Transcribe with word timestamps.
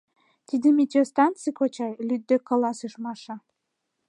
—Тиде 0.47 0.67
метеостанций, 0.77 1.53
кочай,— 1.59 1.93
лӱдде 2.07 2.35
каласыш 2.47 2.93
Маша. 3.03 3.35